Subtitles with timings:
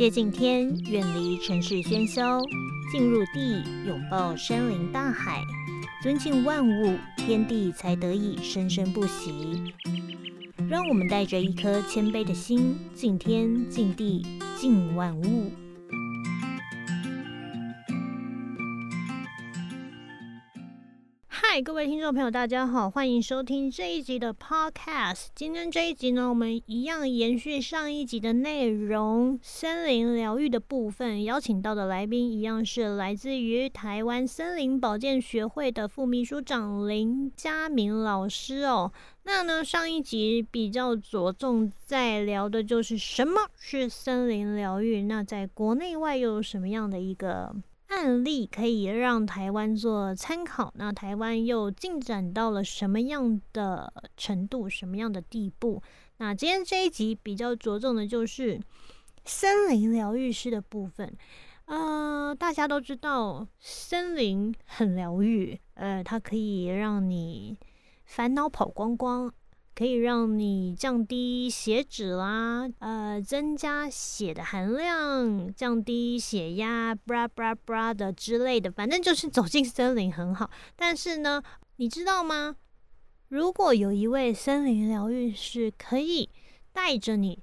[0.00, 2.40] 接近天，远离尘世喧嚣，
[2.90, 5.44] 进入地，拥抱山林大海，
[6.02, 9.74] 尊敬万物，天地才得以生生不息。
[10.70, 14.24] 让我们带着一颗谦卑的心，敬天、敬地、
[14.56, 15.52] 敬万物。
[21.52, 25.26] 嗨，各位听众朋友，大家好，欢迎收听这一集的 Podcast。
[25.34, 38.92] 今天这一集呢，我们一样延续上一集的内容，森林疗愈的部分，邀请到的来宾一样是来自于台湾森林保健学会的副秘书长林佳明老师哦。
[39.24, 47.52] 那呢，上一集比较着重在聊的就是什么是森林疗愈，那在国内外又有什么样的一个？
[47.90, 55.82] 案例可以让台湾做参考，那台湾又进展到了什么样的程度、什么样的地步？
[56.18, 58.60] 那今天这一集比较着重的就是
[59.24, 61.12] 森林疗愈师的部分。
[61.64, 67.58] 呃，大家都知道森林很疗愈，呃，它可以让你
[68.04, 69.32] 烦恼跑光光。
[69.80, 80.50] 可以让你降低血脂啦，呃，增加血的含量，降低血压，bra bra bra 的之类的，反正就是走进森林很好。
[80.76, 81.42] 但是呢，
[81.76, 82.56] 你知道吗？
[83.28, 86.28] 如果有一位森林疗愈师可以
[86.74, 87.42] 带着你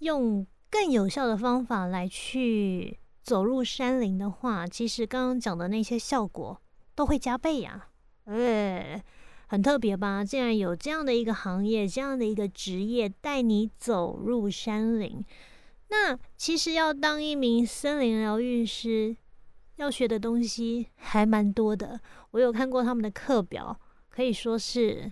[0.00, 6.60] 用更有效的方法来去走入山林的话，其实刚刚讲的那些效果
[6.96, 7.90] 都会加倍呀，
[8.24, 9.00] 呃。
[9.48, 10.22] 很特别吧？
[10.22, 15.24] 竟然有这样的一个行业，这样的一个职业，带你走入山林。
[15.88, 19.16] 那其实要当一名森林疗愈师，
[19.76, 21.98] 要学的东西还蛮多的。
[22.32, 25.10] 我有看过他们的课表，可以说是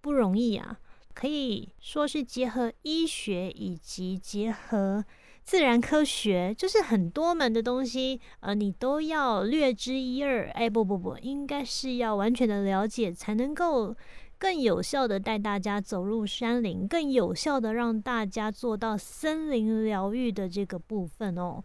[0.00, 0.80] 不容易啊。
[1.12, 5.04] 可以说是结合医学以及结合。
[5.44, 10.48] 自然科学就是很多门的东西，呃，你都要略知一二。
[10.52, 13.94] 哎，不不不，应该是要完全的了解，才能够
[14.38, 21.62] 更有效的带大家走入山林，更有效的让大家做到森林疗愈的这个部分哦。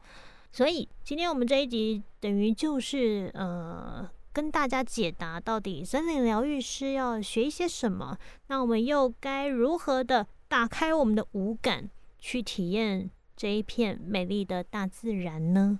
[0.51, 13.09] 所以今天我们这一集等于就是呃，跟大家解答到底森林疗愈师要学一些什么，那我们又该如何的打开我们的五感去体验？
[13.39, 15.79] 这一片美丽的大自然呢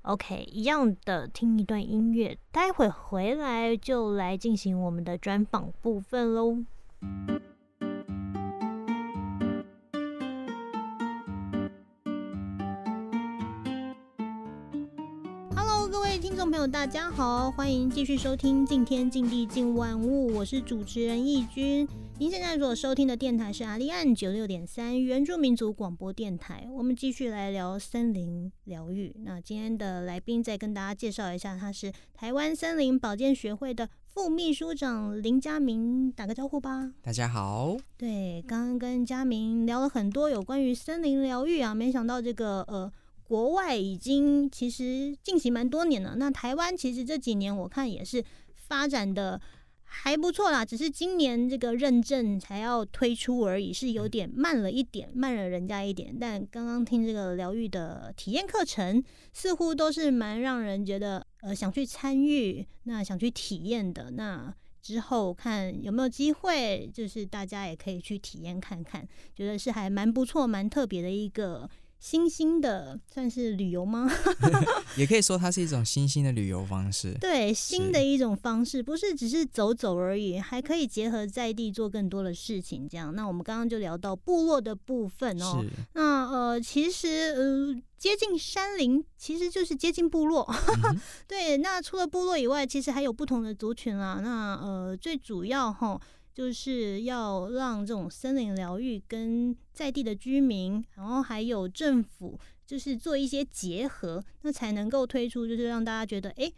[0.00, 6.64] ？OK，一样的听一段音乐，待会回来就来进行我们的专访部分喽。
[15.54, 21.86] Hello，各位听众朋友，大家好，欢迎继续收听《敬天敬地敬万物》，我是主持人易君。
[22.16, 26.64] 您现在所收听的电台是阿利安九六点三原住民族广播电台。
[26.70, 29.12] 我们继续来聊森林疗愈。
[29.24, 36.92] 那今天的来宾再跟大家介绍一下，他是台湾森林保健学会的副秘书长林佳明，打个招呼吧。
[37.02, 37.76] 大家好。
[37.96, 42.90] 对，刚刚跟佳明聊了很多有关于森林疗愈啊，没想到这个呃，
[43.24, 46.14] 国外已经其实进行蛮多年了。
[46.14, 49.40] 那台湾其实这几年我看也是发展的。
[49.96, 56.14] 还不错啦，只是今年这个认证才要推出而已，是有点慢了一点，慢了人家一点。
[56.20, 64.10] 但刚刚听这个疗愈的体验课程，似乎都是蛮让人觉得呃想去参与，那想去体验的。
[64.10, 71.70] 那之后看有没有机会，就是大家也可以去体验看看，觉得是还蛮不错、蛮特别的一个。
[72.04, 74.06] 新兴的算是旅游吗？
[74.94, 77.16] 也可以说它是一种新兴的旅游方式。
[77.18, 82.86] 对，新的一种方式，不是只是走走而已，还可以结合在地做更多的事情。
[82.86, 85.64] 这样，那我们刚刚就聊到部落的部分哦。
[85.94, 90.46] 那呃，其实呃，接近山林其实就是接近部落。
[91.26, 94.20] 对，那除了部落以外，其实还有不同的族群啊。
[94.22, 95.98] 那呃，最主要哈。
[96.34, 106.52] 就是要让这种森林疗愈跟在地的居民，然后还有政府，就是做一些结合，那才能够推出，就是让大家觉得，哎，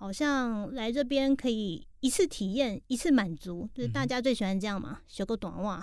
[0.00, 1.86] 好像来这边可以。
[2.00, 5.78] 一次体验，一次满足，就是大家最喜欢这样嘛，学个短袜。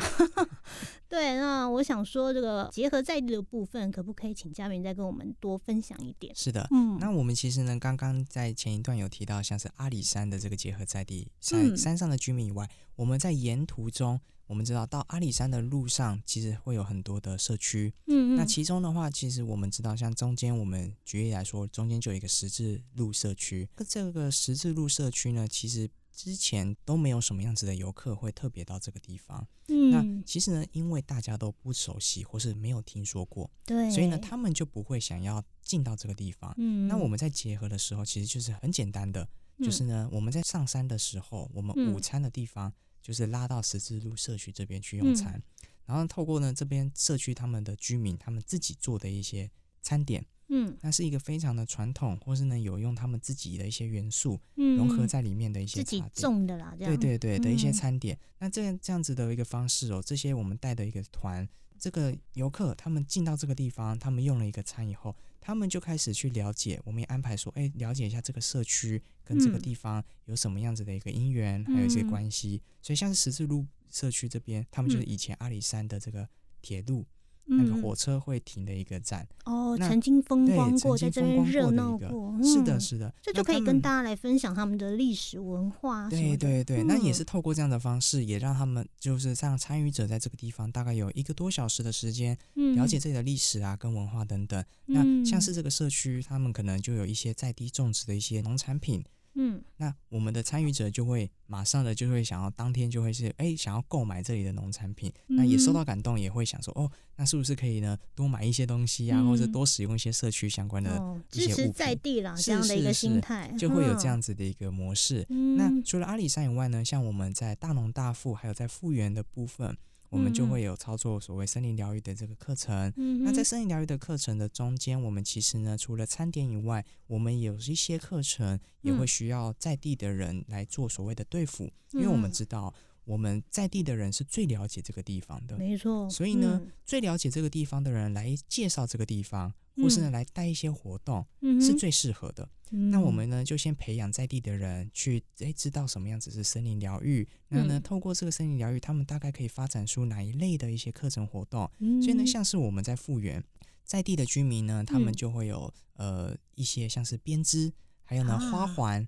[1.07, 6.35] 对，那我想说，这个结合在地的部分，可不可以请嘉宾再跟我们多分享一点？
[6.35, 17.93] 是的，嗯，那我们其实呢，刚刚在前一段有提到，像是阿里山的这个结合在地山山上的居民以外，我们在沿途中，我们知道到阿里山的路上，其实会有很多的社区。
[18.07, 23.69] 嗯嗯，那其中的话，其实我们知道，像中间我们举例来说，中间就有一个十字路社区。
[23.77, 29.47] 那这个十字路社区呢，其实之前都没有什么样子的游客会特别到这个地方。
[29.67, 36.53] 嗯，那其实呢，因为大家都不熟悉或是没有听说过，对，所以呢，他们就不会想要进到这个地方。
[36.57, 39.27] 嗯，那我们在结合的时候，其实就是很简单的，
[39.59, 45.41] 就是呢，我们在上山的时候，我们午餐的地方就是拉到十字路社区这边去用餐，
[45.85, 49.49] 然后透过呢这边社区他们的居民他们自己做的一些
[49.81, 50.25] 餐点。
[50.49, 58.17] 嗯，那是一个非常的传统，或是呢有用他们自己的一些元素融合在里面的一些自己种的啦，对对对的一些餐点。
[58.39, 61.45] 那这样这样子的一个方式哦，这些我们带的一个团，
[61.79, 72.61] 这个游客他们进到这个地方，他们用了一个餐以后，他们就开始去了解，我们也安排说，哎，了解一下这个社区跟这个地方有什么样子的一个因缘，还有一些关系。
[72.81, 76.27] 所以像是十字路社区这边，他们就是以前阿里山的这个
[76.61, 77.05] 铁路。
[77.47, 86.09] 那个火车会停的一个站哦，曾经风光过，在这边热闹过，是的，是的，这就可以跟大家来分享他们的历史文化。
[86.09, 92.37] 对对对，那也是透过这样的方式，也让他们就是让参与者在这个地方大概有一个多小时的时间，
[92.75, 94.63] 了解这里的历史啊、跟文化等等。
[94.85, 99.03] 那像是这个社区，他们可能就有一些在地种植的一些农产品。
[99.37, 110.89] 嗯，那我们的参与者就会马上的就会想要当天就会是哎想要购买这里的农产品，那也受到感动，也会想说哦，那是不是可以呢多买一些东西啊，或者多使用一些社区相关的
[111.33, 115.25] 一些物品，支持在地啦这样的一个心态，就会有这样子的一个模式。
[115.29, 119.77] 那除了阿里山以外呢，像我们在大农大富还有在复原的部分。
[120.09, 122.93] 我们就会有操作所谓森林疗愈的这个课程。
[123.23, 132.73] 那在森林疗愈的课程的中间，我们其实呢，除了餐点以外，我们有一些课程也会需要在地的人来做所谓的对付，因为我们知道
[133.05, 136.09] 我们在地的人是最了解这个地方的，没错。
[136.09, 139.53] 所以呢，最了解这个地方的人来介绍这个地方。
[139.77, 141.25] 或是呢，来带一些活动
[141.61, 142.47] 是最适合的。
[142.69, 147.27] 那我们呢，就先培养在地的人去，诶知道什么样子是森林疗愈。
[147.47, 151.69] 那呢，透过这个森林疗愈，他们大概可以发展出哪一类的一些课程活动。
[152.01, 153.43] 所以呢，像是我们在复原
[153.85, 157.71] 在地的居民呢，他们就会有呃一些像是编织，
[158.03, 159.07] 还有呢花环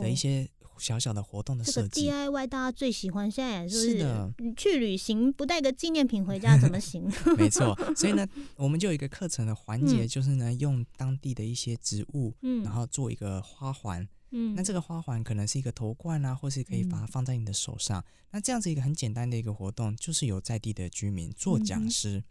[0.00, 0.48] 的一些。
[0.78, 3.30] 小小的活动的设计，这个 DIY 大家最喜欢。
[3.30, 7.10] 现在也是的去旅行不带个纪念品回家怎么行？
[7.36, 8.26] 没错， 所以呢，
[8.56, 18.04] 我们就有一个课程的环节，就是呢，用当地的一些植物，嗯，然后做一个花环，嗯，那这个花环可能是一个头冠啊，或是可以把它放在你的手上。
[18.30, 22.18] 那这样子一个很简单的一个活动，就是有在地的居民做讲师。
[22.18, 22.24] 嗯，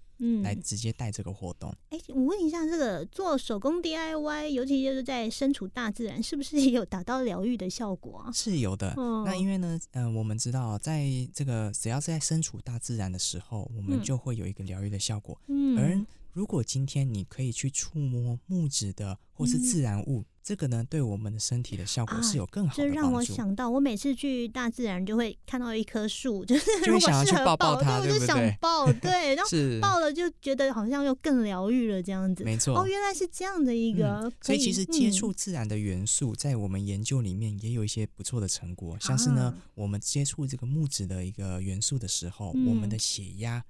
[0.43, 1.73] 来直接带这个活动。
[1.89, 8.31] 哎，我问一下，这个做手工 DIY，尤其就是在身处大自然，是不是也有达到疗愈的效果啊？
[8.31, 8.93] 是有的。
[9.25, 15.39] 那因为呢，嗯，我们知道，在这个只要是在身处大自然的时候，我们就会有一个疗愈的效果。
[15.47, 20.23] 嗯，而如果今天你可以去触摸木质的或是自然物。
[20.47, 22.95] 这个呢，对我们的身体的效果是有更好的帮助。
[22.95, 28.25] 这让我想到，我每次去大自然就会看到一棵树，就是 如果适合抱它，对不对？
[28.25, 29.51] 想抱，对，然后
[29.81, 32.45] 抱了就觉得好像又更疗愈了，这样子。
[32.45, 32.79] 没错。
[32.79, 34.31] 哦，原来是这样的一个。
[34.41, 43.61] 所以其实接触自然的元素，在我们研究里面也有一些不错的成果，像是呢，我们接触这个木质的一个元素的时候，我们的血压。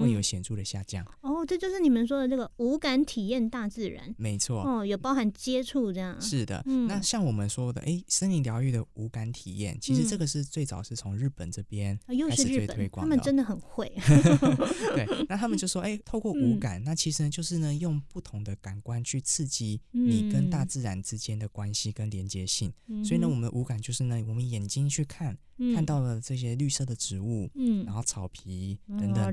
[0.00, 6.20] 会有显著的下降哦，这就是你们说的这个无感体验大自然，没错哦，有包含接触这样。
[6.20, 13.92] 是的，那像我们说的，哎，森林疗愈的无感体验，其实这个是最早是从日本这边开始最推广的，他们真的很会。
[14.96, 22.72] 对，那他们就说，哎，透过无感，那其实呢就是呢用不同的感官去刺激你跟大自然之间的关系跟连接性。
[23.04, 25.38] 所以呢，我们的无感就是呢，我们眼睛去看。
[25.74, 29.32] 看到了这些绿色的植物，嗯，然后草皮等等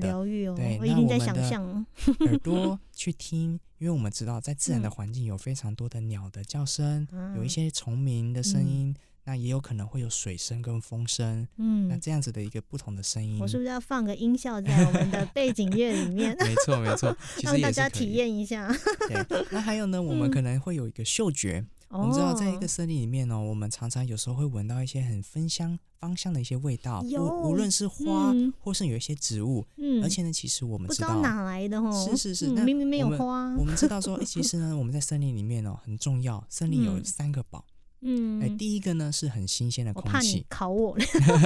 [0.56, 1.56] 对，那我们的
[2.26, 7.06] 耳朵去听，因为我们知道在自然的环境有非常多的鸟的叫声，
[7.36, 16.36] 有一些虫鸣的声音，那也有可能会有水声跟风声，嗯，那这样子的一个不同的声音，我是不是要放个音效在我们的 背景乐里面？
[16.42, 18.68] 没错没错，让大家体验一下。
[19.08, 21.64] 对，那还有呢，我们可能会有一个嗅觉。
[21.88, 29.64] 我们知道，在一个森林里面呢，我们常常有时候会闻到一些很芬香、芳香的一些味道，无无论是花，或是有一些植物。
[29.76, 33.54] 嗯，而且呢，其实我们知道哪来的哦，是是是，明明没有花。
[33.56, 36.44] 我们知道说， 其实呢，我们在森林里面哦，很重要。
[36.48, 37.64] 森林有三个宝。
[38.02, 40.44] 嗯，哎，第一个呢是很新鲜的空气。
[40.48, 40.96] 考我，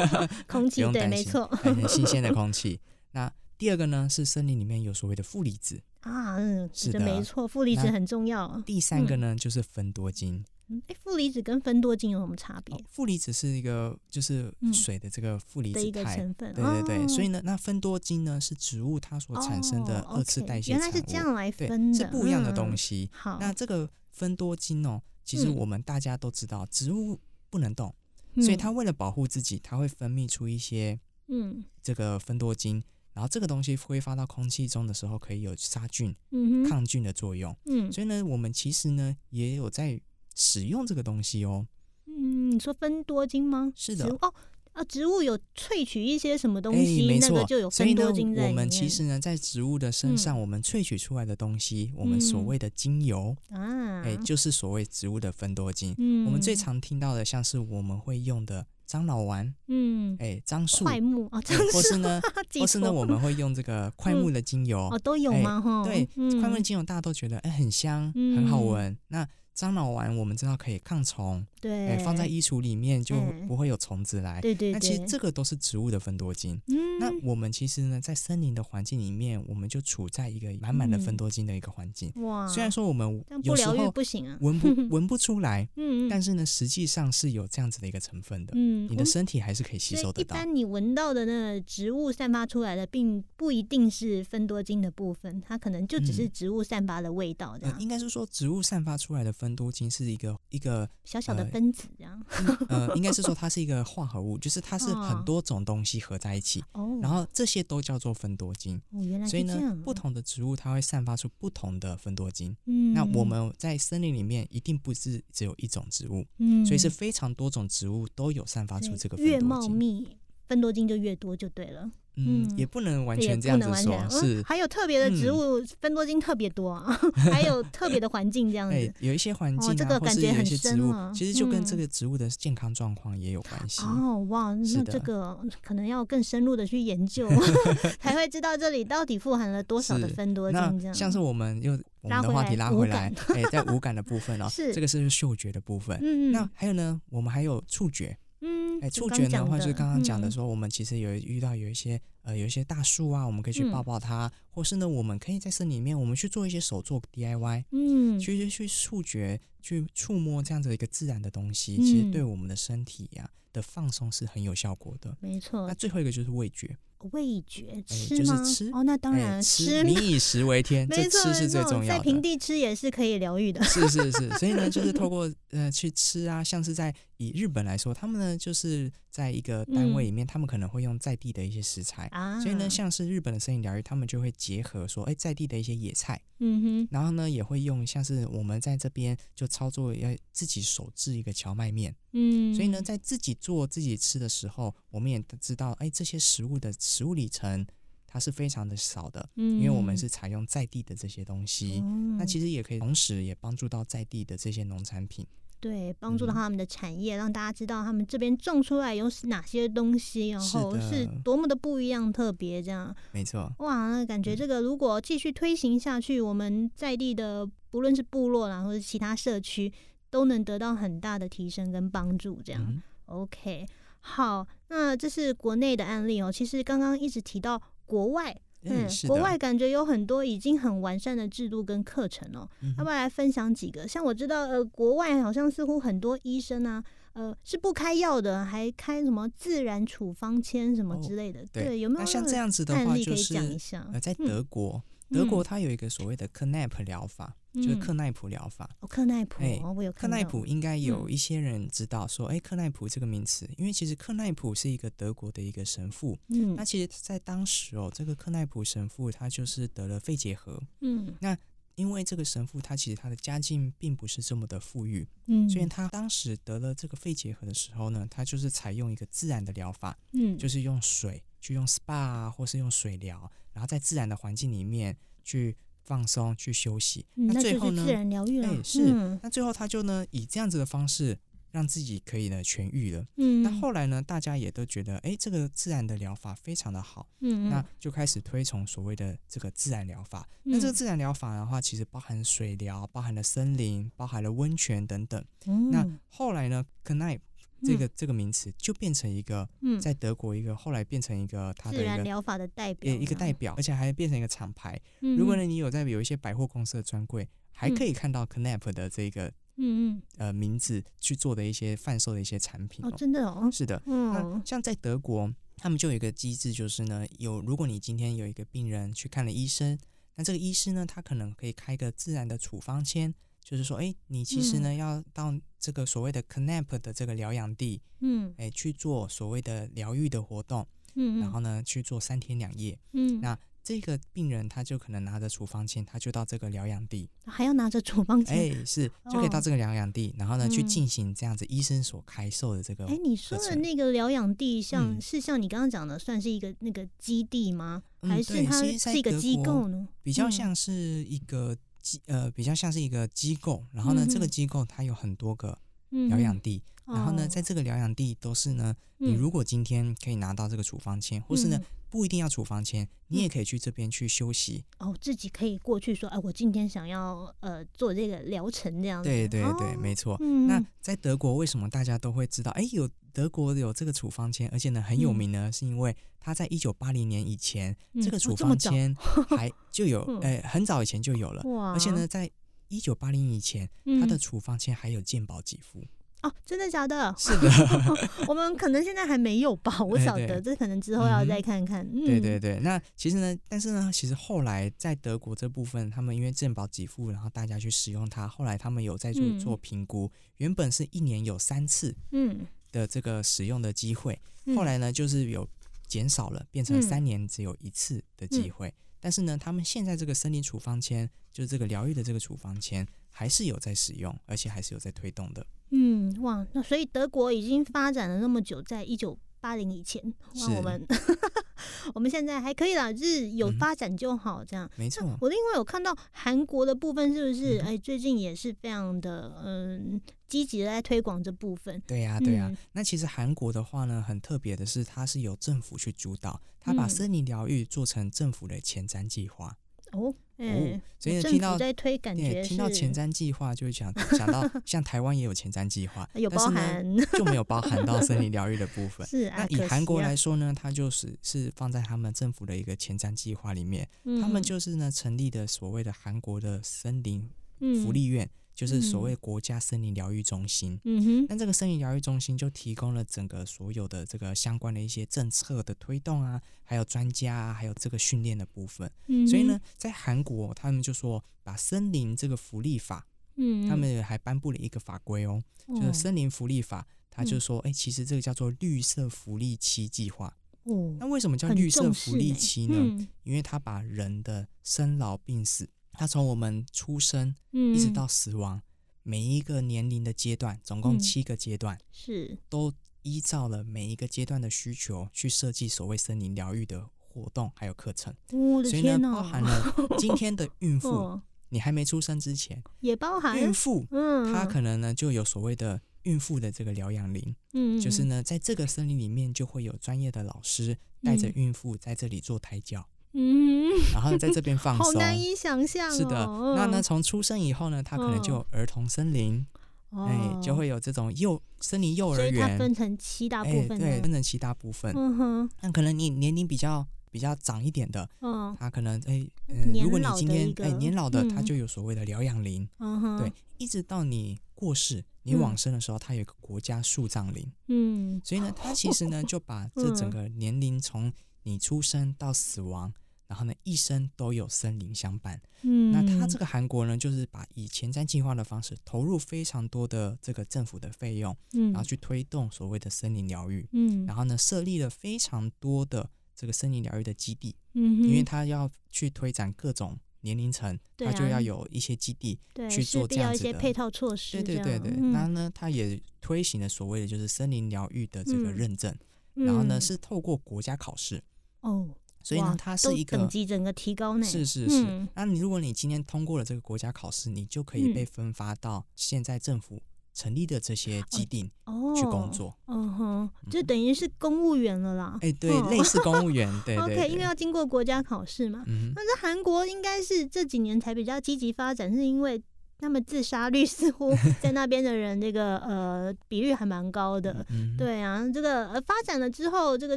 [0.49, 2.81] 空气对，没错，很新鲜的空气。
[3.13, 3.31] 那
[3.61, 5.83] 第二个呢是森林里面有所谓的负离子。
[6.01, 8.59] 啊，嗯，是的，没错，负离子很重要。
[8.65, 10.43] 第三个呢，就是芬多精。
[10.87, 12.75] 哎，负离子跟芬多精有什么差别？
[12.89, 17.07] 负离子是一个就是水的这个负离子的成分，对对对。
[17.07, 23.11] 所以呢，那芬多精呢是植物它所产生的二次代谢原来是这样来分的，是不一样的东西。
[23.13, 27.95] 好，那这个芬多精哦，其实我们大家都知道，植物不能动。
[28.37, 30.99] 所以它为了保护自己，它会分泌出一些
[31.29, 37.57] 嗯这个芬多精，然后这个东西挥发到空气中的时候，可以有杀菌、嗯抗菌的作用。
[37.67, 40.01] 嗯所以呢，我们其实呢也有在
[40.35, 41.67] 使用这个东西哦。
[42.07, 43.73] 嗯，你说分多精吗？
[43.75, 44.33] 是的哦。
[44.73, 48.71] 啊，植物有萃取一些什么东哎，西，没错，那个就有所以呢分多精我们。
[48.71, 55.93] 其实呢，在植物的身上，嗯我们萃取出来的东西，我们所嗯谓的精油，啊，哎、就是所谓植物的芬多精。
[55.99, 60.17] 嗯，我们最常听到的，像是我们会用的樟脑丸，嗯。
[60.19, 61.41] 哎、樟树，快木啊，
[61.73, 62.21] 或是呢，
[62.59, 64.89] 或是呢，我们会用这个快木的精油。
[64.91, 65.61] 哦都有哎吗？
[65.61, 66.41] 哈，对，嗯。
[66.41, 68.99] 快木的精油大家都觉得哎、很香，很好嗯闻。
[69.09, 69.29] 那
[69.61, 74.41] 樟脑丸我们知道可以抗虫，对，哎、放在衣橱里面就哎不会有虫子来。
[74.41, 76.59] 对对对，那其实这个都是植物的分多精。
[76.69, 82.11] 嗯，那我们其实呢，在森林的环境里面，我们就处在一个满满的分多精的一个环境。
[82.17, 90.37] 哇，虽然说我们有时候不行啊，闻不 闻不出来， 嗯嗯，但是呢，实际上是有这样子的一个成分的，嗯，你的身体还是可以吸收得到。
[90.37, 96.31] 一般你闻到的那个植物散发出来的，并不一定是分多精的部分，它可能就只是嗯。
[96.33, 102.23] 植物散发的味道这呃，样，应该是说植物散发出来的芬多精是一个一个小小的呃分子这样。
[102.69, 108.81] 呃， 应该是说它是一个化合物，就是它是哦很多种东西合在一起，哦，然后这些都叫做分多精。
[108.93, 112.57] 哦，原来所以呢不同的植物它会散发出不同的分多精。
[112.67, 119.49] 嗯，那我们在森林里面一定不是只有一种植物，嗯，所以是非常多种植物都有散发出这个分多精。
[119.49, 120.07] 茂密，
[120.51, 121.89] 芬多精就越多就对了。
[122.17, 126.83] 嗯，嗯也不能完全这样子说是还有特别的植嗯物，分多精特别多啊，
[127.33, 133.83] 还有特别的环境这样哎子。，有一些环境啊，哦这个感觉很些植物，深了其实就跟这嗯个植物的健康状况也有关系。
[133.83, 137.29] 哦，哇，那这个可能要更深入的去研究，
[138.01, 140.61] 才会知道这里到底富含了多少的分多精。
[140.61, 145.97] 这样那像是我们又我们的话题拉回来感，哎，在无感的部分 哦，是这个是嗅觉的部分。
[146.03, 165.17] 嗯，那还有呢，我们还有触觉，嗯，哎，就触觉的话，刚讲的就是刚刚讲的嗯说，我们其实有遇到有一些呃有一些大树啊，我们可以去抱嗯抱它，或是呢，我们可以在森林里面，我们去做一些手做 DIY，嗯，去去去触觉、去触摸这样子的一个自然的东西，其实嗯对我们的身体呀、的放松是很有效果的。
[165.21, 166.77] 没错那，最后一个就是味觉，
[167.13, 171.99] 味觉哎就是吃那当哎然吃民以食为天， 这吃是最重要的。
[171.99, 173.63] 在平地吃也是可以疗愈的。
[173.65, 182.11] 是是是， 所以呢，就是透过呃去吃啊，像是在以日本来说，他们呢就是在一个单位里面，他们可能会用在地的一些食材，
[182.43, 197.67] 所以呢，像是日本的森林疗愈，他们就会结合说，哎，在地的一些野菜，嗯哼，然后呢也会用像是我们在这边就操作要自己手制一个荞麦面，嗯，所以呢，在自己做自己吃的时候，我们也知道，哎，这些食物的食物里程
[198.07, 199.91] 它是非常的少的，嗯，因为我们。
[200.01, 201.83] 是采用在地的这些东西。
[202.17, 205.27] 那其实实也可以同时也帮助到在地的这些农产品。
[205.61, 212.95] 对帮助到嗯他们的产业，让大家知道他们这边种出来有哪些东西，然是后是多么的不一样、特别这样。
[213.13, 219.73] 没错，哇，那感觉嗯这个如果继续推行下去，我们在地的不论是部落啦，或者其他社区，
[220.09, 222.41] 都能得到很大的提升跟帮助。
[222.43, 223.67] 这样、嗯 OK，
[224.01, 226.33] 好，那这是国内的案例哦。
[226.33, 232.49] 其实刚刚一直提到国外，嗯，国外感觉有很多已经很完善的制度跟课程哦。
[232.63, 233.89] 嗯要不要来分享几个？
[233.89, 236.83] 像我知道，呃，国外好像似乎很多医生啊，
[237.15, 241.45] 呃，是不开药的，还开什么自然处方签什么哦之类的。
[241.53, 243.89] 对有没有那像这样子的话，案例可以就是讲一下？
[243.93, 245.45] 呃，在嗯德国，德国嗯。
[245.45, 248.69] 它有一个所谓的克奈普疗法，就是嗯克奈普疗法。
[248.81, 250.09] 哦，克奈普、哎哦，我有克。
[250.09, 251.13] 奈普应该有嗯。
[251.13, 256.19] 一些人知道说，哎、克奈普这个名词，因为其实克奈普是一个德国的一个神父。
[256.29, 256.55] 嗯。
[256.57, 261.15] 那其实，在当时哦，这个克奈普神父他就是得了肺结核，嗯。
[261.21, 261.37] 那
[261.77, 270.37] 因为这个神父他其实他的家境并不是这么的富裕，嗯，所以他当时得了这个肺结核的时候呢，他就是采用一个自然的疗法，嗯。
[270.37, 277.07] 就是用水去用 SPA 啊，或是用水疗，然后在自然的环境里面去放松、去休息。
[277.17, 278.49] 嗯那最后呢就是自，然疗愈了。
[278.49, 281.19] 哎是嗯那最后他就呢以这样子的方式
[281.51, 283.05] 让自己可以呢痊愈了。
[283.17, 290.29] 嗯，那后来呢，大家也都觉得，哎，这个自然的疗法非常的好，嗯那就开始推崇所谓的这个自然疗法。
[290.45, 295.25] 那这个嗯自然疗法的话，其实包含水疗，包含了森林，包含了温泉等等。
[295.47, 297.23] 嗯那后来呢 n i p
[297.65, 299.81] 这个这个名词就变成一个嗯。
[299.81, 303.31] 在德国一个后来变成一个它的一个然疗法的代表呃一个代。
[303.33, 304.79] 表，而且还变成一个厂牌。
[305.01, 307.75] 嗯如果呢你有在有一些百货公司的专柜，还嗯。
[307.75, 310.03] 可以看到 Knap 的这个嗯嗯。
[310.19, 312.95] 呃名字去做的一些贩售的一些产品哦哦。
[312.99, 313.49] 真的哦。
[313.51, 319.79] 是的，那嗯像在德国，他们就有一个机制，就是呢，有如果你今天有一个病人去看了医生，
[320.17, 340.67] 那这个医师呢，他可能可以开个自然的处方签，就是说，哎，你其实呢要到这个所谓的 CNAP 的这个疗养地，嗯，哎，去做所谓的疗愈的活动，嗯，然后呢去做三天两夜，嗯，那这个病人他就可能拿着处方签，他就到这个疗养地，还要拿着处方签，哎，是就可以到这个疗养地，然后呢去嗯。
[340.67, 347.83] 进行这样子医生所开售的这个，哎，你说的那个疗养地，像是像你刚刚讲的，算是一个那个基地吗？
[348.03, 349.87] 嗯还是它是一个机构呢？
[350.03, 350.33] 比较嗯。
[350.33, 350.73] 像是
[351.05, 355.59] 一个机呃，比较像是一个机构，然后呢，这个机构它有很多个
[355.91, 357.29] 嗯疗养地，然后呢，哦。
[357.29, 359.17] 在这个疗养地都是呢，你嗯。
[359.17, 364.65] 如果今天可以拿到这个处方签，或是呢嗯不一定要处方签，你也可以去这边去休息。
[364.79, 369.09] 哦，自己可以过去说，哎，我今天想要呃做这个疗程这样子。
[369.09, 370.17] 对对对，哦没错。
[370.21, 372.51] 嗯，那在德国，为什么大家都会知道？
[372.53, 378.95] 哎，有德国有这个处方签，而且呢很有嗯名呢，是因为它在一九八零年以前，这个处方签
[379.37, 381.43] 还就有，嗯呃，很早以前就有了。
[381.51, 382.31] 哇，而且呢，在
[382.69, 383.69] 一九八零以前，
[384.01, 385.85] 它的处方签还有鉴保给付。
[386.23, 387.15] 哦，真的假的？
[387.19, 387.49] 是的，
[388.29, 391.87] 我们可能现在还没有吧，我哎晓得，这可能之后要再看看。
[391.93, 405.49] 嗯，对对对，那其实呢，但是呢，其实后来在德国这部分，他们因为健保给付，然后大家去使用它，后来他们有在做嗯做评估，原本是一年有三次嗯，的这个使用的机会，嗯后来呢就是有
[405.87, 408.73] 减少了，变成嗯三年只有一次的机会。
[409.03, 415.47] 但是呢，他们现在这个森林处方签，就是这个疗愈的这个处方签，还是有在使用，而且还是有在推动的。
[415.71, 420.03] 嗯，哇，那所以德国已经发展了那么久，在一九八零以前，
[420.35, 420.87] 哇，我们
[421.95, 424.69] 我们现在还可以啦，就是有发展就好，这样。
[424.77, 427.59] 没错，我另外有看到韩国的部分，是不是？
[427.59, 431.81] 哎，最近也是非常的嗯积极的在推广这部分。
[431.87, 439.57] 对呀、对呀、嗯那其实韩国的话呢，很特别的是，它是由政府去主导，它把嗯森林疗愈做成政府的前瞻计划。
[439.93, 449.07] 哦，哎，所以呢，听到在推，感觉对，听到前瞻计划就会想想到， 像台湾也有前瞻计划， 有但是呢包含就没有包含到森林疗愈的部分。
[449.09, 453.89] 是啊，那以韩国来说呢，它就是是放在他们政府的一个前瞻计划里面，
[454.21, 457.29] 他们嗯就是呢成立的所谓的韩国的森林
[457.61, 460.79] 嗯福利院，就是所嗯谓国家森林疗愈中心。
[460.85, 468.91] 嗯哼，那这个森林疗愈中心就提供了整个所有的这个相关的一些政策的推动啊，还有专家啊，还有这个训练的部分。
[469.09, 476.87] 嗯所以呢，，在韩国他们就说把森林这个福利法，嗯，他们还颁布了一个法规哦，就是哦森林福利法。
[477.13, 480.33] 他就嗯说，哎、其实这个叫做绿色福利期计划。
[480.63, 482.77] 哦，那为什么叫绿色福利期呢？
[482.79, 488.63] 嗯因为它把人的生老病死，它从我们出生一直到死亡，
[489.03, 490.99] 每一个年龄的阶段，总共嗯。
[490.99, 492.39] 七个阶段，是。
[492.49, 492.73] 都
[493.03, 498.15] 依照了每一个阶段的需求去设计所谓森林疗愈的活动还有课程。
[498.29, 511.33] 所以呢，包含了今天的孕 妇，哦，你还没出生之前，也包含孕妇嗯，她可能呢就有所谓的孕妇的这个疗养林，嗯，就是呢在这个森林里面就会有专业的老师带着嗯。
[511.37, 514.95] 孕妇在这里做胎教，嗯，然后呢在这边放 好松。
[515.01, 515.97] 难以想象哦。
[515.97, 519.45] 是的，那呢，嗯，从出生以后呢，他可能就有儿童森林，
[519.91, 524.93] 哎、就哦会有这种幼森林幼儿园，分成七大部哎，分对，分成七大部分。
[524.97, 537.45] 嗯哼，那可能你年龄比较比较长一点的，嗯他可能哎，嗯、年如果你今天哎年老的，他嗯就有所谓的疗养林，嗯哼，对，，一直到你过世、你嗯往生的时候，它有一个国家树葬林。
[537.67, 542.93] 嗯所以呢， 它其实呢就把这整个年龄从你出生到死亡。
[543.27, 545.41] 然后呢，一生都有森林相伴。
[545.63, 553.65] 嗯，那他这个韩国呢，就是把以前瞻计划的方式，投入非常多的这个政府的费用，嗯，然后去推动所谓的森林疗愈。
[553.71, 562.37] 嗯，然后呢，设立了非常多的这个森林疗愈的基地，嗯，因为他要去推展各种年龄层，对它就要啊有一些基地。
[562.53, 568.93] 对去做这样子的些配套措施对对对对，嗯然后呢，他也推行了所谓的就是森林疗愈的这个嗯认证，
[569.35, 571.23] 然后呢嗯是透过国家考试，
[571.61, 571.89] 哦，
[572.23, 579.81] 所以呢它是一个等级整个提高呢，是是是嗯，那你如果你今天通过了这个国家考试，你就可以嗯被分发到现在政府
[580.13, 582.55] 成立的这些基地哦，去工，作。
[582.67, 585.19] 哦哼，就嗯等于是公务员了啦。
[585.21, 588.65] 哎，对，哦类似公务员， 对对 OK，因为，要经过国家考试嘛。
[588.67, 592.43] 嗯哼，但是韩国应该是这几年才比较积极发展，是因为
[592.81, 597.45] 他们自杀率似乎在那边的人这个呃比率还蛮高的。
[597.51, 599.97] 嗯，对啊，这个呃发展了之后，这个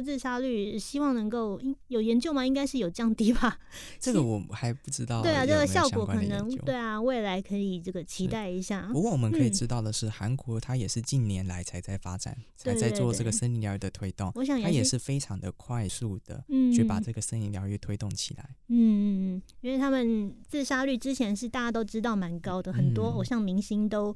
[0.00, 2.46] 自杀率希望能够应有研究吗？
[2.46, 3.58] 应该是有降低吧。
[3.98, 8.88] 这个我还不知道对啊，这个效果可能对啊，未来可以这个期待一下。
[8.92, 18.44] 不过我们可以嗯知道的是，韩国它也是近年来才在发展，才在做这个对森林疗愈的推动，我想它也是是非常的快速的嗯去把这个森林疗愈推动起来。
[18.68, 24.14] 嗯嗯嗯，因为他们自杀率之前是大家都知道蛮高的，很多偶像明星都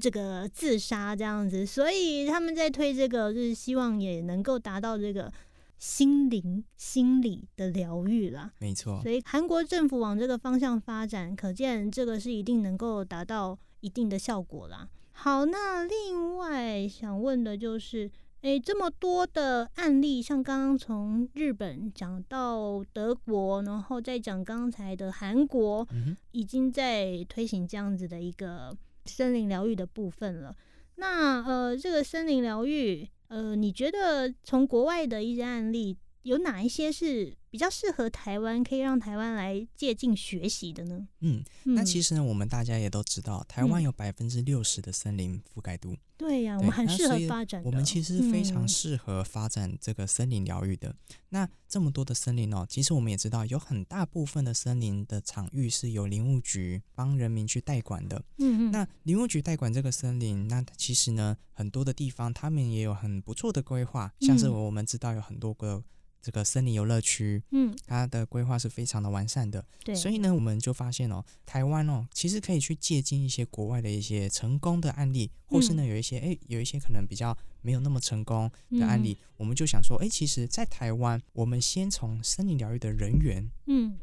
[0.00, 5.32] 这个自杀这样子，所以他们在推这个，就是希望也能够达到这个
[5.78, 8.52] 心灵心理的疗愈啦。
[8.58, 14.88] 没错，所以韩国政府往这个方向发展，可见这个是一定能够达到一定的效果啦。
[15.12, 18.10] 好，那另外想问的就是。
[18.46, 25.84] 诶，这么多的案例，像刚刚从日本讲到德国，然后再讲刚才的韩国，
[26.30, 28.72] 已经在推行这样子的一个
[29.04, 30.54] 森林疗愈的部分了。
[30.94, 35.96] 那呃，这个森林疗愈，呃，你觉得从国外的一些案例？
[36.22, 41.08] 有哪一些是比较适合台湾，可以让台湾来借鉴学习的呢？
[41.20, 45.96] 嗯，那其实呢，我们大家也都知道，台湾有百分之六十的森林覆盖度。
[46.18, 47.62] 对呀，我们很适合发展。
[47.64, 50.94] 我们其实非常适合发展这个森林疗愈的。
[51.30, 58.22] 那这么多的森林哦，其实我们也知道，有很大部分的森林的场域是由林务局帮人民去代管的。
[58.36, 58.70] 嗯嗯。
[58.70, 65.82] 那林务局代管这个森林，那其实呢，很多的地方他们也有很不错的规划，像是我们知道有很多个。
[66.26, 83.96] 这个森林游乐区，嗯，它的规划是非常的完善的，对，所以呢，我们就发现哦，台湾哦，其实可以去借鉴一些国外的一些成功的案例，或是呢，有一些哎，有一些可能比较没有那么成功的案例，我们就想说，哎，其实，在台湾，我们先从森林疗愈的人员，嗯。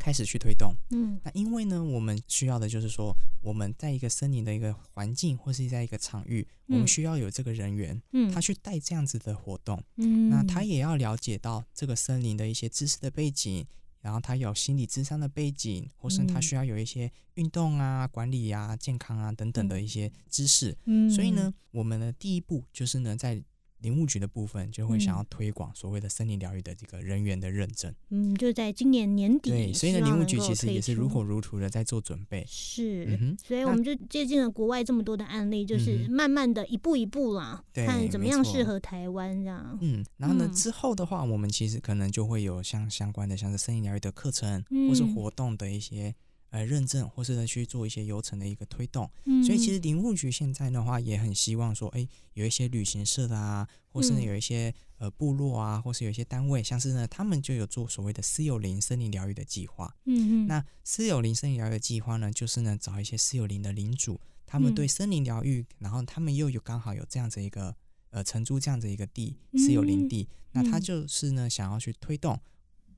[0.00, 13.66] 开始去推动，嗯，那因为呢，我们需要的就是说，我们在一个森林的一个环境，或是在一个场域，我们需要有这个人员，嗯，他去带这样子的活动，嗯，那他也要了解到这个森林的一些知识的背景，
[14.00, 23.42] 然后他有心理智商的背景，或是他需要有一些运动啊、管理啊、健康啊等等的一些知识，嗯，所以呢，我们的第一步就是呢，在
[23.80, 46.14] 林务局的部分就会想要推广所谓的森林疗愈的这个人员的认证，嗯，就在今年年底，对，所以呢，林务局其实也是如火如荼的在做准备，是，所以我们就借鉴了国外这么多的案例，就是慢慢的一步一步啦，看怎么样适合台湾这样，嗯，然后呢之后的话，我们其实可能就会有像相关的像是森林疗愈的课程或是活动的一些。
[46.50, 49.08] 呃，认证或是呢去做一些流程的一个推动，
[49.46, 59.94] 所以其实林务局现在的话也很希望说，哎，有一些旅行社的啊，或是呢有一些呃部落啊，或是有一些单位，像是呢他们就有做所谓的私有林森林疗愈的计划。
[60.06, 60.46] 嗯嗯。
[60.48, 67.72] 那私有林森林疗愈的计划呢，就是呢找一些私有林的领主，他们对森林疗愈，然后他们又有刚好有这样子一个
[68.10, 72.36] 呃承租这样子一个地私有林地，那他就是呢想要去推动，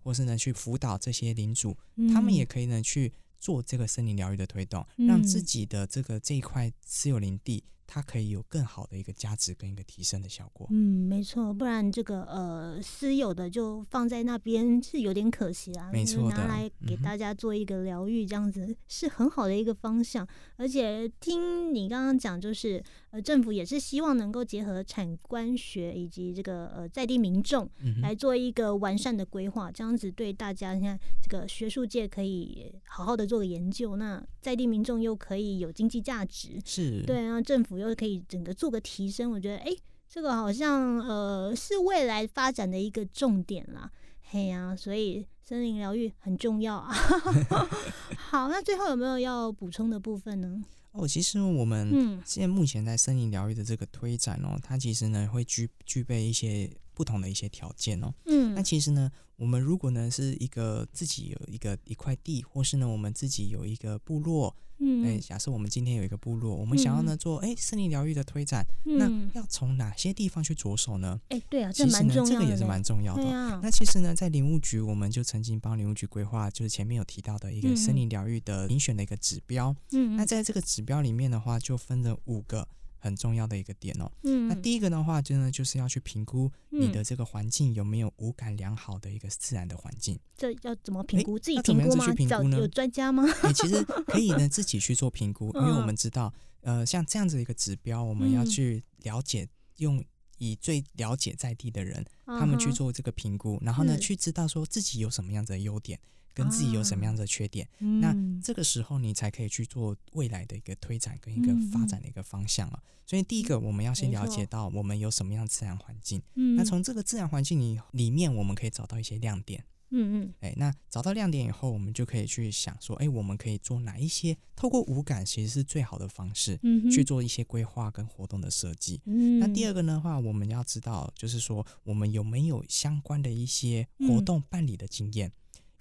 [0.02, 1.76] 或是呢去辅导这些领主，
[2.14, 3.12] 他们也可以呢去。
[3.42, 7.64] 做这个森林疗愈的推动，让自己的这个这一块私有林地。
[7.86, 10.66] 它可以有更好的一个价值跟一个提升的效果。
[10.70, 15.90] 嗯，没错，不然这个呃私有的就放在那边是有点可惜啊。
[15.92, 20.26] 没错拿来给大家做一个疗愈，这样子是很好的一个方向。
[20.56, 27.68] 而且听你刚刚讲，就是呃政府也是希望能够结合产官学以及这个呃在地民众
[28.00, 36.58] 来做一个完善的规划，这样子对大家，你看这个学术界可以好好的做个研究，那在地民众又可以有经济价值。
[36.64, 37.71] 是对啊，政府。
[37.78, 39.70] 又可以整个做个提升，我觉得哎，
[40.08, 43.90] 这个好像呃是未来发展的一个重点啦。
[44.22, 46.94] 嘿呀，所以森林疗愈很重要啊。
[48.16, 50.64] 好，那最后有没有要补充的部分呢？
[50.92, 58.12] 哦，其实我们现在目前在森林疗愈的这个推展哦，它其实呢会具具备一些不同的一些条件哦。
[58.26, 64.54] 嗯，那其实呢，我们如果呢是一个自己有一个一块地，或是呢我们自己有一个部落。
[64.82, 71.20] 嗯，哎，假设我们今天有一个部落，我们想要呢做哎森林疗愈的推展，那要从哪些地方去着手呢？
[71.28, 73.22] 哎，对啊，其实呢这个也是蛮重要的。
[73.62, 79.74] 那其实呢，在林务局，我们就曾经帮林务局规划，就是前面有提到的一个森林疗愈的遴选的一个指标。
[79.92, 82.66] 嗯，那在这个指标里面的话，就分了五个。
[83.02, 90.16] 很重要的一个点哦，嗯，那第一个的话，真的就是要去评估你的这个环境有没有五感良好的一个自然的环境。
[90.36, 91.36] 这要怎么评估？
[91.36, 92.14] 自己评估吗？
[92.28, 93.24] 找有专家吗？
[93.42, 100.00] 你其实可以呢 自己去做评估，因为我们知道，呃，像这样子一个指标，我们要去了解，用
[100.38, 105.98] 以最了解在地的人，他们去做这个评估，然后呢，去知道说自己有什么样子的优点。
[106.34, 107.68] 跟自己有什么样的缺点，
[108.00, 112.82] 那这个时候你才可以去做未来的一个推展跟一个发展的一个方向了。
[113.04, 116.22] 所以第一个，我们要先了解到我们有什么样自然环境。
[116.34, 119.62] 那从这个自然环境里里面，我们可以找到一些亮点。
[119.90, 120.34] 嗯嗯。
[120.40, 124.34] 哎，那找到亮点以后，我们就可以去想说，哎，我们可以做哪一些？
[124.56, 126.58] 透过五感其实是最好的方式，
[126.90, 129.02] 去做一些规划跟活动的设计。
[129.04, 135.30] 那第二个的话，我们要知道，就是说我们有没有相关的一些活动办理的经验。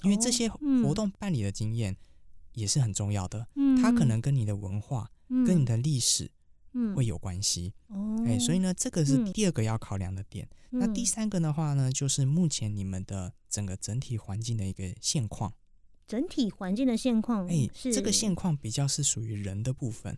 [0.04, 1.96] 因为这些活动办理的经验，
[2.54, 3.48] 也是很重要的，
[3.82, 6.30] 它可能跟你的文化、跟你的历史
[6.96, 7.74] 会有关系。
[7.88, 10.48] 哦，哎，所以呢，这个是第二个要考量的点。
[10.72, 15.54] 那第三个的话呢，就是目前你们的整个整体环境的一个现况。
[16.08, 20.18] 整体环境的现况，哎，这个现况比较是属于人的部分。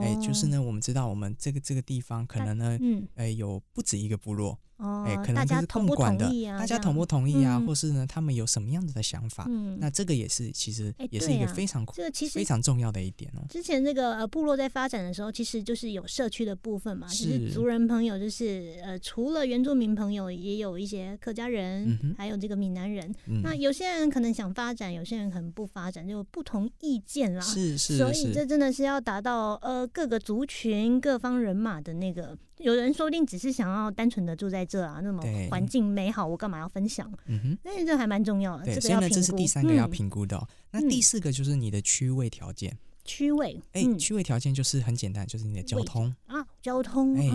[0.00, 4.58] 哎，就是呢，我们知道我们这个这个地方可能呢，嗯，哎，有不止一个部落。
[5.06, 7.62] 哎，可能就是共管的，大家同不同意啊？
[7.64, 9.46] 或是呢，他们有什么样子的想法？
[9.48, 13.46] 嗯，那这个也是，其实也是一个非常这个其实非常重要的一点哦。
[13.48, 23.14] 之前那个呃部落在发展的时候，其实就是有社区的部分嘛，就是族人朋友，就是呃除了原住民朋友，也有一些客家人，还有这个闽南人。
[23.44, 27.40] 那有些人可能想发展，有些人可能不发展，就不同意见啦。
[27.40, 32.36] 是是，所以这真的是要达到呃各个族群、各方人马的那个。
[32.58, 37.12] 有人说不定只是想要单纯的住在这啊，那么环境美好，我干嘛要分享？
[37.26, 38.64] 嗯哼，那这还蛮重要的。
[38.64, 40.40] 对，所以呢，这是第三个要评估的。
[40.70, 42.78] 那第四个就是你的区位条件。
[43.04, 47.16] 区位，哎，区位条件就是很简单，就是你的交通啊，交通。
[47.16, 47.28] 哎，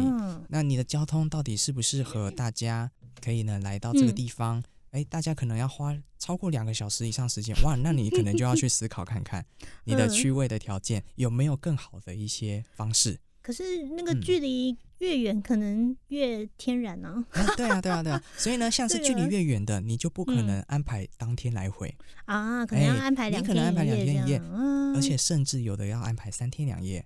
[0.48, 2.90] 那你的交通到底适不适合大家
[3.22, 4.64] 可以呢来到这个地方？
[4.92, 9.46] 哎，大家可能要花超过两个小时以上时间，哇，那你可能就要去思考看看
[9.86, 13.20] 你的区位的条件有没有更好的一些方式。
[13.42, 17.26] 可是那个距离越远，可能越天然呢。
[17.56, 18.22] 对啊，对啊，对啊。
[18.36, 21.96] 所以呢，像是距离越远的，你就不可能安排当天来回
[22.26, 24.42] 啊，可能要安排两天一夜，
[24.96, 27.06] 而且甚至有的要安排三天两夜。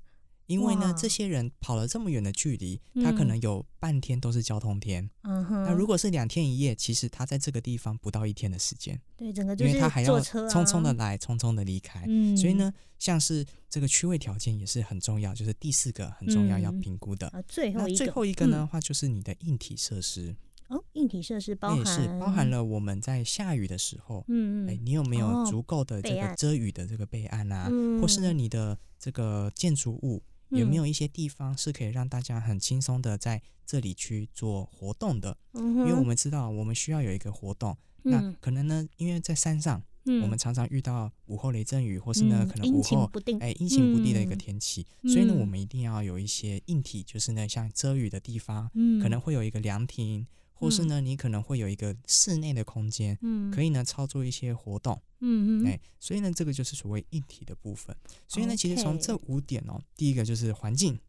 [0.51, 5.09] 因为呢，这些人跑了这么远的距离，他可能有半天都是交通天。
[5.23, 5.63] 嗯哼。
[5.63, 8.99] 那如果是两天一夜，其实他在这个地方不到一天的时间。
[9.15, 12.03] 对，整个因为他还要匆匆的来，匆匆的离开。
[12.05, 12.35] 嗯。
[12.35, 17.27] 所以呢，像是这个区位条件也是很重要，就是第四个很重要要评估的。
[17.29, 17.97] 啊，最后一个。
[17.97, 20.35] 最后一个呢话，就是你的硬体设施。
[20.67, 27.69] 哦，硬体设施包含是包含了我们在下雨的时候，嗯嗯，哎，你有没有足够的这个遮雨的这个备案啊？
[27.99, 30.23] 或是呢，你的这个建筑物？
[30.51, 35.37] 有没有一些地方是可以让大家很轻松的在这里去做活动的？
[35.53, 39.81] 因为我们知道我们需要有一个活动，那可能呢，因为在山上，
[40.21, 43.09] 我们常常遇到午后雷阵雨，或是呢可能午后
[43.39, 48.69] 哎阴晴不定的一个天气，所以呢我们一定要有一些硬体，就是呢像遮雨的地方，
[49.01, 50.27] 可能会有一个凉亭。
[50.61, 57.95] 或是呢，你可能会有一个室内的空间，嗯，可以呢操作一些活动，嗯嗯，哎，所以呢，这个就是所谓硬体的部分。
[58.27, 60.99] 所以呢，其实从这五点哦，第一个就是环境，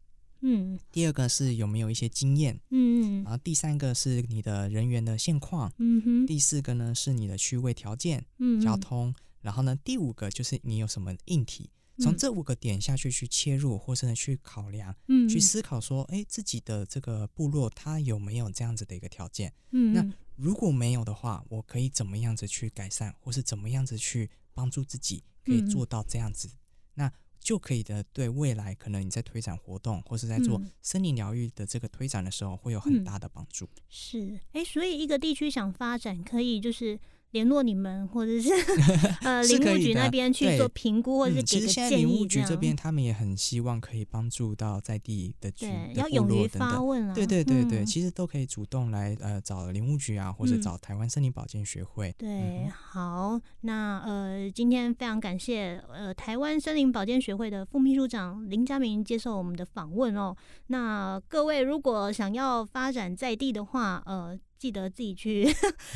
[0.41, 11.69] 嗯，第二个是有没有一些经验，嗯嗯，然后第三个是你的人员的现况，嗯哼，第四个呢是你的区位条件，嗯，交通，然后呢第五个就是你有什么硬体。
[11.99, 19.53] 从这五个点下去去切入，或是呢去考量，嗯，去思考说，哎，自己的这个部落它有没有这样子的一个条件？
[19.71, 20.03] 嗯，那
[20.35, 26.49] 如果没有的话，我可以怎么样子去改善，或是怎么样子去帮助自己可以做到这样子？
[26.95, 33.69] 那就可以的，对未来可能你在推展活动，或是在做森林疗愈的这个推展的时候，会有很大的帮助。
[33.89, 36.99] 是，哎，所以一个地区想发展，可以就是。
[37.33, 38.49] 联络你们，或者是
[39.21, 42.05] 呃，林务局那边去做评估，或者是给个建议。
[42.05, 52.13] 林务局这边他们也很希望可以帮助到在地的对，要勇于发问对对对对，其实都可以主动来呃找林务局啊，或者找台湾森林保健学会。
[52.19, 60.35] 对，好，那呃，今天非常感谢呃台湾森林保健学会的副秘书长林佳明接受我们的访问哦。
[60.67, 64.37] 那各位如果想要发展在地的话，呃。
[64.63, 65.45] 记得自己去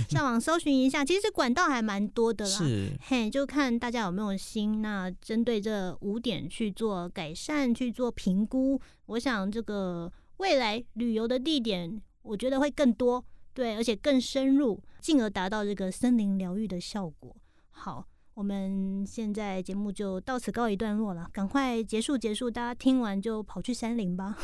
[0.10, 2.52] 上网搜寻一下，其实管道还蛮多的啦。
[2.52, 4.82] 是，嘿，就看大家有没有心。
[4.82, 17.34] 那针对这五点去做改善，去做评估，我想这个未来旅游的地点，我觉得会更多，对，而且更深入，进而达到这个森林疗愈的效果。
[17.70, 18.06] 好。
[18.38, 24.38] 我们现在节目就到此告一段落了，赶快结束结束，大家听完就跑去山林吧，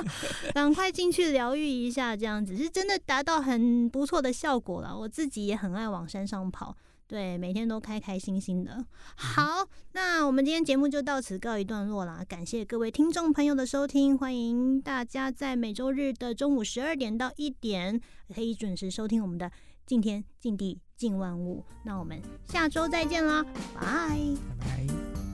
[0.52, 4.94] 赶快进去疗愈一下，这样子是真的达到很不错的效果了。
[4.94, 8.84] 我自己也很爱往山上跑，对，每天都开开心心的。
[9.16, 17.98] 好，那我们今天节目就到此告一段落了，感谢各位听众朋友的收听，欢迎大家在每周日的中午十二点到一点
[18.34, 19.50] 可以准时收听我们的。
[19.86, 23.42] 敬天敬地敬万物，那我们下周再见啦，
[23.74, 25.27] 拜拜。